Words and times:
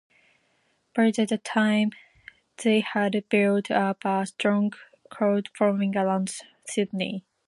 By 0.95 1.11
that 1.11 1.41
time 1.43 1.91
they 2.63 2.79
had 2.79 3.23
built 3.29 3.69
up 3.69 4.03
a 4.03 4.25
strong 4.25 4.73
cult 5.11 5.49
following 5.55 5.95
around 5.95 6.35
Sydney. 6.65 7.23